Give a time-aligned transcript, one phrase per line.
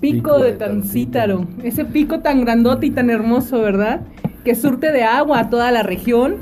[0.00, 1.46] pico, de, Tancítaro.
[1.62, 4.00] Ese pico tan grandote y tan hermoso, ¿verdad?
[4.44, 6.36] Que surte de agua a toda la región,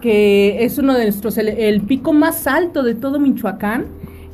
[0.00, 3.86] que es uno de nuestros, el, pico más alto de todo Michoacán.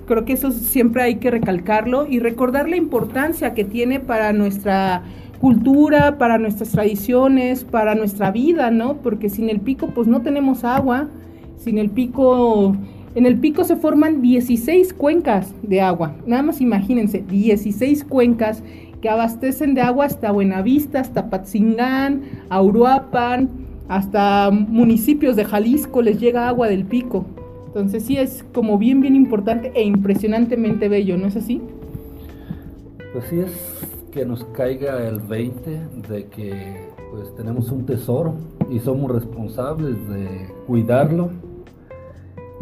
[0.07, 5.03] Creo que eso siempre hay que recalcarlo y recordar la importancia que tiene para nuestra
[5.41, 8.99] cultura, para nuestras tradiciones, para nuestra vida, ¿no?
[8.99, 11.09] Porque sin el pico pues no tenemos agua,
[11.57, 12.77] sin el pico
[13.15, 16.17] en el pico se forman 16 cuencas de agua.
[16.27, 18.63] Nada más imagínense, 16 cuencas
[19.01, 23.51] que abastecen de agua hasta Buenavista, hasta Patzingán, Auruapan,
[23.89, 27.25] hasta municipios de Jalisco les llega agua del pico.
[27.67, 31.61] Entonces sí es como bien, bien importante e impresionantemente bello, ¿no es así?
[33.13, 33.53] Pues sí es
[34.11, 38.35] que nos caiga el 20 de que pues tenemos un tesoro
[38.71, 41.31] y somos responsables de cuidarlo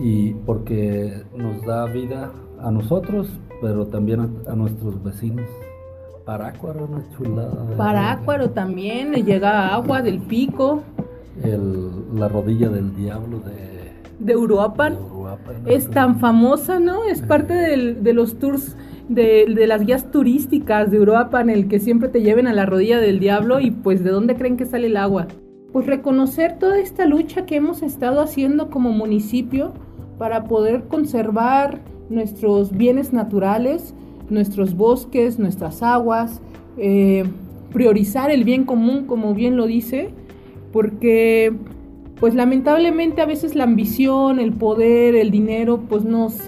[0.02, 3.29] y porque nos da vida a nosotros,
[3.60, 5.46] pero también a, nuestros vecinos.
[6.24, 7.77] Parácuaro, una chulada.
[7.77, 10.82] Parácuaro también, le llega agua del pico.
[12.15, 13.93] la rodilla del diablo de...
[14.18, 14.99] De Uruapan.
[15.66, 17.05] Es tan famosa, ¿no?
[17.05, 18.77] Es parte de los tours,
[19.09, 23.01] de, de, las guías turísticas de Uruapan, el que siempre te lleven a la rodilla
[23.01, 25.27] del diablo y pues ¿de dónde creen que sale el agua?
[25.73, 29.73] pues reconocer toda esta lucha que hemos estado haciendo como municipio
[30.23, 33.92] para poder conservar nuestros bienes naturales,
[34.30, 36.40] nuestros bosques, nuestras aguas,
[36.76, 37.24] eh,
[37.73, 40.10] priorizar el bien común, como bien lo dice,
[40.73, 41.52] porque
[42.20, 46.38] pues lamentablemente a veces la ambición, el poder, el dinero, pues nos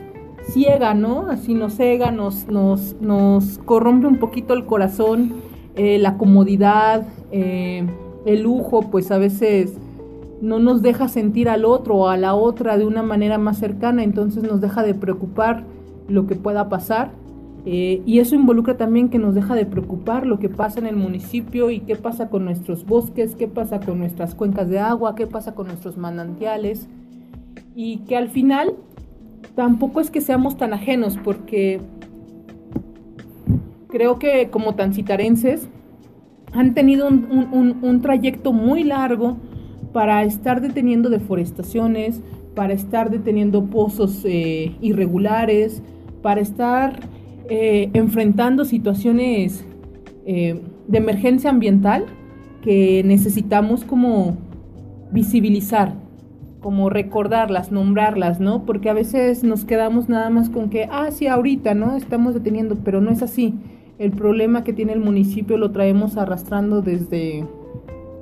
[0.52, 1.26] ciega, ¿no?
[1.28, 5.32] Así nos cega, nos, nos, nos corrompe un poquito el corazón,
[5.74, 7.84] eh, la comodidad, eh,
[8.24, 9.74] el lujo pues a veces
[10.44, 14.04] no nos deja sentir al otro o a la otra de una manera más cercana,
[14.04, 15.64] entonces nos deja de preocupar
[16.08, 17.10] lo que pueda pasar.
[17.66, 20.96] Eh, y eso involucra también que nos deja de preocupar lo que pasa en el
[20.96, 25.26] municipio y qué pasa con nuestros bosques, qué pasa con nuestras cuencas de agua, qué
[25.26, 26.88] pasa con nuestros manantiales.
[27.74, 28.74] Y que al final
[29.54, 31.80] tampoco es que seamos tan ajenos, porque
[33.88, 35.68] creo que como tancitarenses
[36.52, 39.36] han tenido un, trayecto muy largo
[39.94, 42.20] para estar deteniendo deforestaciones,
[42.54, 45.82] para estar deteniendo pozos eh, irregulares,
[46.20, 47.00] para estar
[47.48, 49.64] eh, enfrentando situaciones
[50.26, 52.06] eh, de emergencia ambiental
[52.60, 54.36] que necesitamos como
[55.12, 55.94] visibilizar,
[56.60, 58.66] como recordarlas, nombrarlas, ¿no?
[58.66, 61.96] Porque a veces nos quedamos nada más con que, ah, sí, ahorita, ¿no?
[61.96, 63.54] Estamos deteniendo, pero no es así
[63.98, 67.44] el problema que tiene el municipio lo traemos arrastrando desde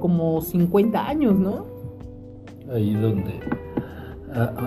[0.02, 1.64] como 50 años, ¿no?
[2.72, 3.40] Ahí donde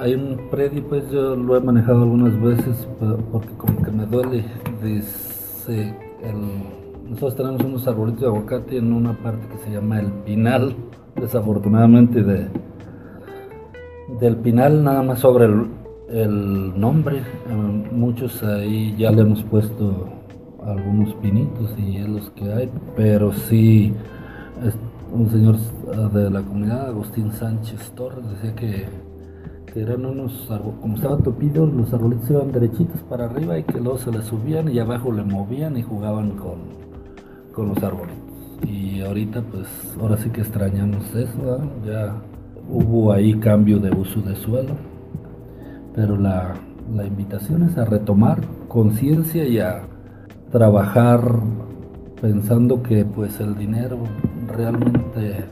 [0.01, 2.88] hay un predio, pues yo lo he manejado algunas veces
[3.31, 4.45] porque como que me duele.
[4.81, 5.94] Dice,
[7.09, 10.74] nosotros tenemos unos arbolitos de aguacate en una parte que se llama el Pinal,
[11.16, 12.47] desafortunadamente de
[14.22, 15.68] del Pinal nada más sobre el,
[16.09, 17.18] el nombre.
[17.18, 20.07] Eh, muchos ahí ya le hemos puesto
[20.63, 23.94] algunos pinitos y es los que hay, pero sí
[25.16, 25.58] un señor
[26.12, 29.06] de la comunidad, Agustín Sánchez Torres, decía que,
[29.76, 33.98] eran unos árboles, como estaban topidos, los arbolitos iban derechitos para arriba y que luego
[33.98, 36.59] se les subían y abajo le movían y jugaban con,
[37.52, 38.16] con los árboles.
[38.66, 39.68] Y ahorita pues
[40.00, 42.16] ahora sí que extrañamos eso, ya
[42.70, 44.75] hubo ahí cambio de uso de suelo,
[45.94, 46.54] pero la,
[46.96, 48.40] la invitación es a retomar
[48.70, 49.81] conciencia y a
[50.52, 51.20] trabajar
[52.22, 53.98] pensando que pues el dinero
[54.47, 55.45] realmente,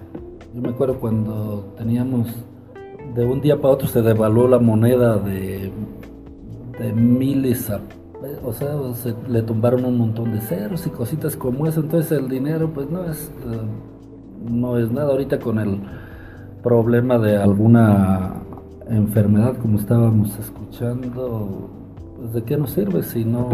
[0.54, 2.28] yo me acuerdo cuando teníamos,
[3.16, 5.72] de un día para otro se devaluó la moneda de,
[6.96, 7.72] miles
[8.44, 12.30] o sea, se, le tumbaron un montón de ceros y cositas como eso, entonces el
[12.30, 15.12] dinero pues no es, eh, no es nada.
[15.12, 15.80] Ahorita con el
[16.62, 18.42] problema de alguna
[18.90, 21.70] enfermedad como estábamos escuchando,
[22.18, 23.50] pues de qué nos sirve si no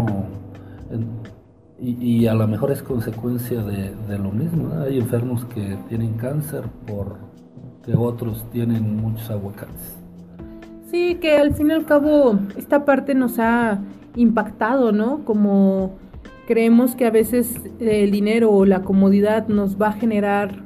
[1.82, 4.72] y, a lo mejor es consecuencia de, lo mismo.
[4.82, 9.96] Hay enfermos que tienen cáncer porque otros tienen muchos aguacates.
[10.90, 13.78] Sí, que al fin y al cabo esta parte nos ha
[14.16, 15.24] impactado, ¿no?
[15.24, 15.96] Como
[16.46, 20.62] creemos que a veces el dinero o la comodidad nos va a generar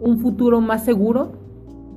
[0.00, 1.32] un futuro más seguro,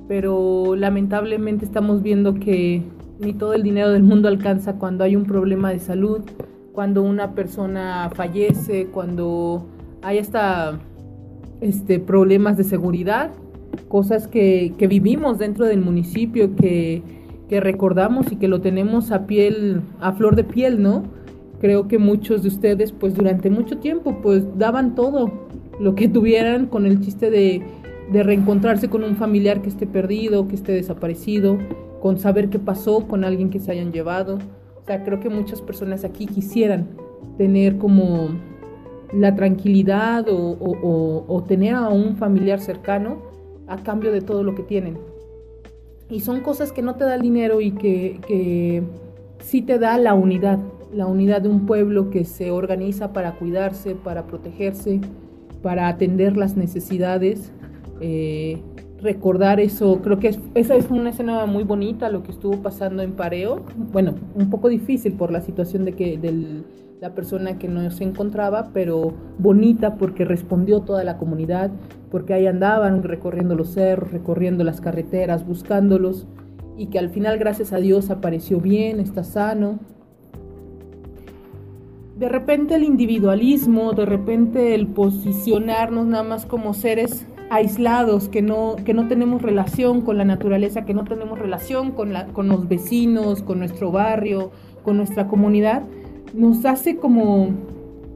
[0.06, 2.82] pero lamentablemente estamos viendo que
[3.18, 6.20] ni todo el dinero del mundo alcanza cuando hay un problema de salud,
[6.72, 9.66] cuando una persona fallece, cuando
[10.02, 10.78] hay hasta
[11.60, 13.30] este, problemas de seguridad,
[13.88, 17.02] cosas que, vivimos dentro del municipio, que,
[17.50, 21.02] recordamos y que lo tenemos a piel, a flor de piel, ¿no?
[21.60, 25.30] creo que muchos de ustedes pues durante mucho tiempo pues daban todo
[25.78, 27.62] lo que tuvieran con el chiste de,
[28.12, 31.58] de reencontrarse con un familiar que esté perdido, que esté desaparecido,
[32.00, 34.38] con saber qué pasó con alguien que se hayan llevado.
[34.80, 36.88] O sea, creo que muchas personas aquí quisieran
[37.36, 38.30] tener como
[39.12, 43.18] la tranquilidad o, tener a un familiar cercano
[43.66, 44.98] a cambio de todo lo que tienen.
[46.08, 48.82] Y son cosas que no te da el dinero y que, que
[49.40, 50.58] sí te da la unidad,
[50.92, 55.00] la unidad de un pueblo que se organiza para cuidarse, para protegerse,
[55.62, 57.52] para atender las necesidades.
[58.00, 58.60] Eh,
[59.02, 63.12] recordar eso, creo que esa es una escena muy bonita, lo que estuvo pasando en
[63.12, 63.64] Pareo.
[63.92, 66.64] Bueno, un poco difícil por la situación de que del
[67.00, 71.70] la persona que no se encontraba, pero bonita porque respondió toda la comunidad,
[72.10, 76.26] porque ahí andaban recorriendo los cerros, recorriendo las carreteras, buscándolos,
[76.76, 79.78] y que al final, gracias a Dios, apareció bien, está sano.
[82.18, 88.76] De repente el individualismo, de repente el posicionarnos nada más como seres aislados, que no,
[88.76, 92.68] que no tenemos relación con la naturaleza, que no tenemos relación con, la, con los
[92.68, 94.52] vecinos, con nuestro barrio,
[94.84, 95.82] con nuestra comunidad,
[96.32, 97.48] nos hace como,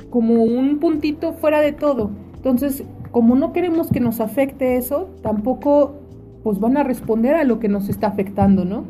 [0.08, 2.10] como un puntito fuera de todo.
[2.36, 5.96] Entonces, como no queremos que nos afecte eso, tampoco
[6.44, 8.84] pues van a responder a lo que nos está afectando, ¿no?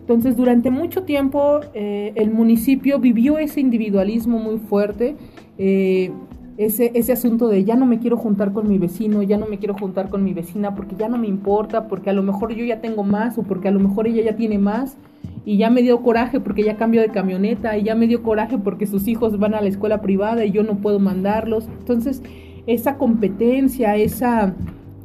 [0.00, 5.16] Entonces, durante mucho tiempo eh, el municipio vivió ese individualismo muy fuerte,
[5.58, 6.10] eh,
[6.56, 9.58] ese, ese asunto de ya no me quiero juntar con mi vecino, ya no me
[9.58, 12.64] quiero juntar con mi vecina porque ya no me importa, porque a lo mejor yo
[12.64, 14.96] ya tengo más o porque a lo mejor ella ya tiene más
[15.44, 18.58] y ya me dio coraje porque ya cambió de camioneta y ya me dio coraje
[18.58, 21.68] porque sus hijos van a la escuela privada y yo no puedo mandarlos.
[21.80, 22.22] Entonces,
[22.66, 24.54] esa competencia, esa,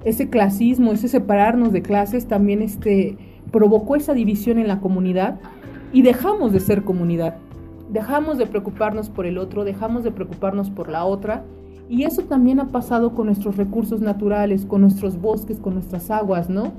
[0.05, 3.17] ese clasismo, ese separarnos de clases también este,
[3.51, 5.39] provocó esa división en la comunidad
[5.91, 7.38] y dejamos de ser comunidad.
[7.89, 11.44] Dejamos de preocuparnos por el otro, dejamos de preocuparnos por la otra.
[11.89, 16.50] Y eso también ha pasado con nuestros recursos naturales, con nuestros bosques, con nuestras aguas,
[16.50, 16.74] ¿no?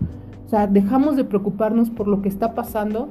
[0.44, 3.08] O sea, dejamos de preocuparnos por lo que está pasando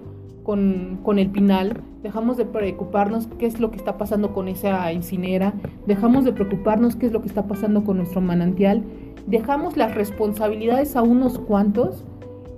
[0.47, 5.53] con, el pinal, dejamos de preocuparnos qué es lo que está pasando con esa incinera,
[5.85, 8.81] dejamos de preocuparnos qué es lo que está pasando con nuestro manantial,
[9.25, 12.05] dejamos las responsabilidades a unos cuantos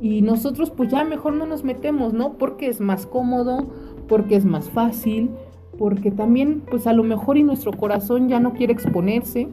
[0.02, 2.34] y nosotros pues ya mejor no nos metemos, ¿no?
[2.34, 3.66] Porque es más cómodo,
[4.10, 5.30] porque es más fácil,
[5.78, 9.48] porque también pues a lo mejor y nuestro corazón ya no quiere exponerse,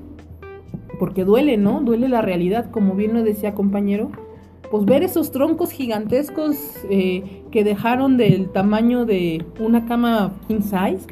[0.99, 1.83] porque duele, ¿no?
[1.83, 4.11] Duele la realidad, como bien lo decía compañero
[4.71, 6.57] pues ver esos troncos gigantescos
[6.91, 11.07] eh, que dejaron del tamaño de una cama king size.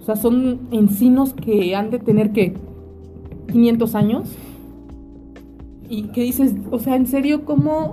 [0.00, 2.54] O sea, son encinos que han de tener que
[3.52, 4.36] 500 años.
[5.88, 7.92] Y que dices, o sea, en serio, ¿cómo,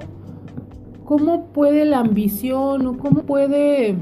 [1.06, 3.96] cómo puede la ambición o cómo puede,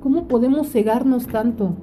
[0.00, 1.74] cómo podemos cegarnos tanto?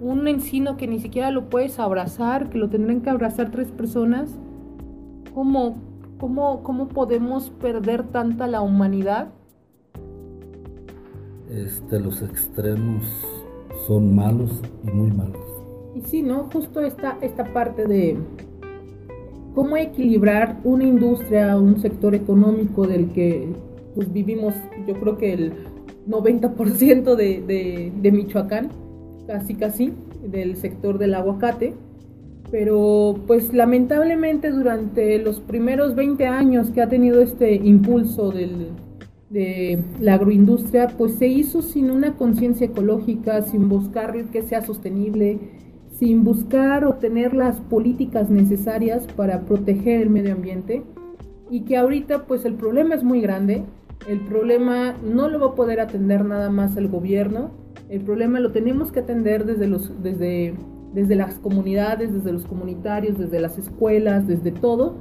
[0.00, 4.30] Un encino que ni siquiera lo puedes abrazar, que lo tendrán que abrazar tres personas.
[5.34, 5.76] ¿Cómo,
[6.18, 9.28] ¿Cómo, ¿Cómo podemos perder tanta la humanidad?
[11.50, 13.04] Este, los extremos
[13.86, 15.40] son malos y muy malos.
[15.94, 16.48] Y sí, ¿no?
[16.52, 18.18] Justo esta, esta parte de
[19.54, 23.54] cómo equilibrar una industria, un sector económico del que
[23.94, 24.54] pues, vivimos,
[24.86, 25.52] yo creo que el
[26.08, 28.70] 90% de, de, de Michoacán,
[29.26, 31.74] casi casi, del sector del aguacate.
[32.50, 40.14] Pero pues lamentablemente durante los primeros 20 años que ha tenido este impulso de la
[40.14, 45.38] agroindustria, pues se hizo sin una conciencia ecológica, sin buscar que sea sostenible,
[45.98, 50.84] sin buscar obtener las políticas necesarias para proteger el medio ambiente.
[51.50, 53.64] Y que ahorita pues el problema es muy grande,
[54.08, 57.50] el problema no lo va a poder atender nada más el gobierno,
[57.88, 59.68] el problema lo tenemos que atender desde
[60.02, 60.54] desde
[60.96, 64.94] desde las comunidades, desde los comunitarios, desde las escuelas, desde todo,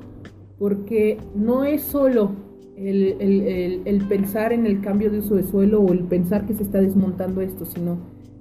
[0.59, 2.31] porque no es solo
[2.75, 6.81] el, pensar en el cambio de uso de suelo o el pensar que se está
[6.81, 7.97] desmontando esto, sino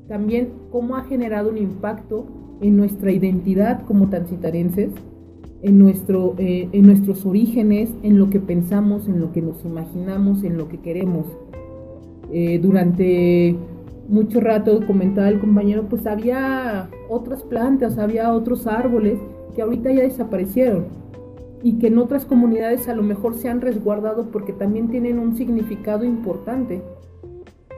[0.09, 2.27] también cómo ha generado un impacto
[2.61, 4.91] en nuestra identidad como tancitarenses,
[5.65, 10.45] en, nuestro, eh, en nuestros orígenes, en lo que pensamos, en lo que nos imaginamos,
[10.45, 11.27] en lo que queremos.
[12.31, 13.57] Eh, durante
[14.09, 19.19] mucho rato comentaba el compañero, pues había otras plantas, había otros árboles
[19.55, 20.85] que ahorita ya desaparecieron
[21.63, 25.35] y que en otras comunidades a lo mejor se han resguardado porque también tienen un
[25.35, 26.83] significado importante.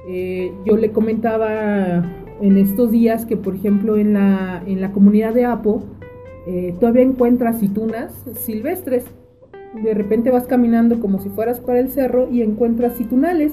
[0.08, 2.04] Eh, yo le comentaba
[2.40, 5.84] en estos días que, por ejemplo, en la, en la comunidad de Apo,
[6.46, 9.04] eh, todavía encuentras citunas silvestres.
[9.82, 13.52] De repente vas caminando como si fueras para el cerro y encuentras citunales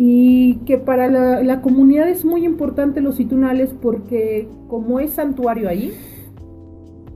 [0.00, 1.08] y que para
[1.42, 5.92] la, comunidad es muy importante los itunales porque como es santuario ahí,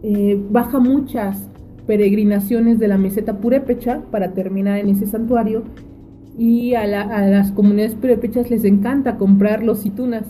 [0.03, 1.49] eh, baja muchas
[1.87, 5.63] peregrinaciones de la meseta purépecha para terminar en ese santuario
[6.37, 10.25] y a, las comunidades purépechas les encanta comprar los itunas.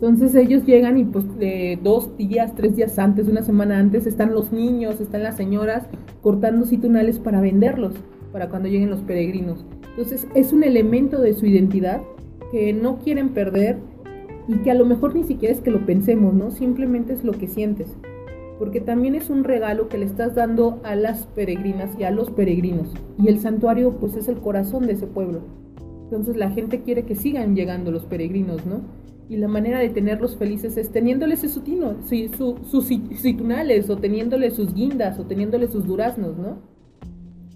[0.00, 1.24] Entonces ellos llegan y pues
[1.82, 5.86] dos días, tres días antes, una semana antes, están los niños, están las señoras
[6.22, 7.94] cortando citunales para venderlos,
[8.30, 9.64] para cuando lleguen los peregrinos.
[9.90, 12.00] Entonces es un elemento de su identidad
[12.52, 13.78] que no quieren perder
[14.46, 16.52] y que a lo mejor ni siquiera es que lo pensemos, ¿no?
[16.52, 17.88] Simplemente es lo que sientes.
[18.60, 22.30] Porque también es un regalo que le estás dando a las peregrinas y a los
[22.30, 22.94] peregrinos.
[23.20, 25.40] Y el santuario pues es el corazón de ese pueblo.
[26.04, 28.82] Entonces la gente quiere que sigan llegando los peregrinos, ¿no?
[29.28, 31.60] Y la manera de tenerlos felices es teniéndoles sus,
[32.70, 36.58] sus citunales o teniéndoles sus guindas o teniéndoles sus duraznos, ¿no?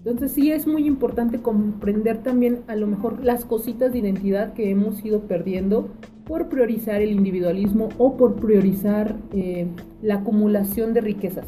[0.05, 4.69] Entonces sí es muy importante comprender también a lo mejor las cositas de identidad que
[4.69, 5.87] hemos ido perdiendo
[6.25, 9.67] por priorizar el individualismo o por priorizar eh,
[10.01, 11.47] la acumulación de riquezas.